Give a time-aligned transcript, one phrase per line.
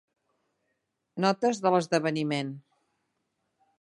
[1.25, 2.53] Notes de l'esdeveniment.